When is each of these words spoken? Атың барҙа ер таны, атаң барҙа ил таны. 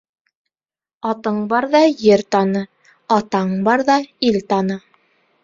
Атың 1.09 1.37
барҙа 1.51 1.81
ер 2.05 2.23
таны, 2.37 2.65
атаң 3.19 3.53
барҙа 3.69 4.01
ил 4.31 4.43
таны. 4.51 4.81